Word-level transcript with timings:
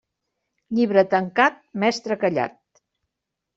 Llibre 0.77 1.03
tancat, 1.11 1.61
mestre 1.85 2.19
callat. 2.25 2.83